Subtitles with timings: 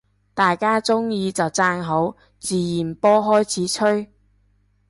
[0.33, 4.11] 大家鍾意就讚好，自然波開始吹